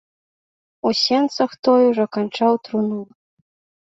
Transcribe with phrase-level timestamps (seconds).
[0.89, 3.01] У сенцах той ужо канчаў труну.